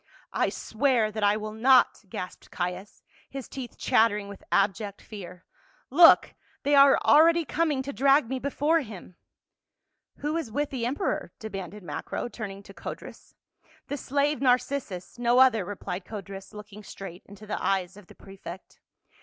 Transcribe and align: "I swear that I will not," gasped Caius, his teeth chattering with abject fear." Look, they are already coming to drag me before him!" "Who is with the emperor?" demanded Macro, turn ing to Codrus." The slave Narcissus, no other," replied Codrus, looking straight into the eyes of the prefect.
"I 0.43 0.49
swear 0.49 1.11
that 1.11 1.23
I 1.23 1.37
will 1.37 1.51
not," 1.53 2.05
gasped 2.09 2.49
Caius, 2.49 3.03
his 3.29 3.47
teeth 3.47 3.77
chattering 3.77 4.27
with 4.29 4.43
abject 4.51 4.99
fear." 4.99 5.45
Look, 6.01 6.33
they 6.63 6.73
are 6.73 6.97
already 7.05 7.45
coming 7.45 7.83
to 7.83 7.93
drag 7.93 8.27
me 8.27 8.39
before 8.39 8.79
him!" 8.79 9.15
"Who 10.21 10.37
is 10.37 10.51
with 10.51 10.71
the 10.71 10.87
emperor?" 10.87 11.33
demanded 11.37 11.83
Macro, 11.83 12.27
turn 12.29 12.49
ing 12.49 12.63
to 12.63 12.73
Codrus." 12.73 13.35
The 13.89 13.95
slave 13.97 14.41
Narcissus, 14.41 15.19
no 15.19 15.37
other," 15.37 15.63
replied 15.63 16.03
Codrus, 16.03 16.51
looking 16.51 16.81
straight 16.81 17.21
into 17.27 17.45
the 17.45 17.63
eyes 17.63 17.95
of 17.95 18.07
the 18.07 18.15
prefect. 18.15 18.79